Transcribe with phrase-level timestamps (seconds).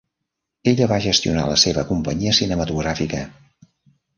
[0.71, 3.21] Ella va gestionar la seva companyia cinematogràfica.